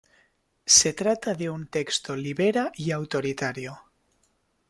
Se 0.77 0.93
trata 0.93 1.35
de 1.35 1.51
un 1.51 1.67
texto 1.67 2.15
libera 2.15 2.71
y 2.75 2.89
autoritario. 2.89 3.77